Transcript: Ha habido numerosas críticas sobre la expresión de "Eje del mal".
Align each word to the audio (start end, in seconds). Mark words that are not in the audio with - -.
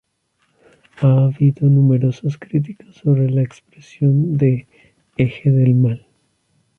Ha 1.01 1.25
habido 1.27 1.69
numerosas 1.69 2.35
críticas 2.39 2.95
sobre 2.95 3.29
la 3.29 3.43
expresión 3.43 4.35
de 4.35 4.67
"Eje 5.15 5.51
del 5.51 5.75
mal". 5.75 6.07